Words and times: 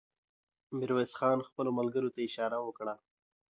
ميرويس 0.75 1.11
خان 1.19 1.39
خپلو 1.47 1.69
ملګرو 1.79 2.13
ته 2.13 2.19
اشاره 2.27 2.57
وکړه. 2.61 2.93